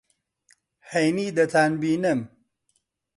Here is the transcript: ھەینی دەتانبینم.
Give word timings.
ھەینی 0.89 1.27
دەتانبینم. 1.37 2.19